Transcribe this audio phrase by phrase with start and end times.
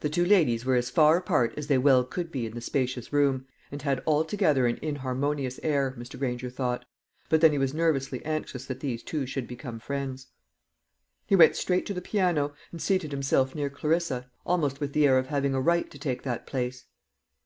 [0.00, 3.12] The two ladies were as far apart as they well could be in the spacious
[3.12, 6.18] room, and had altogether an inharmonious air, Mr.
[6.18, 6.86] Granger thought;
[7.28, 10.28] but then he was nervously anxious that these two should become friends.
[11.26, 15.18] He went straight to the piano, and seated himself near Clarissa, almost with the air
[15.18, 16.86] of having a right to take that place.